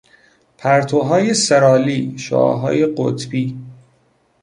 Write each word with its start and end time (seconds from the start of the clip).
پرتوهای 0.57 1.33
سرالی، 1.33 2.17
شعاعهای 2.17 2.85
قطبی 2.97 3.57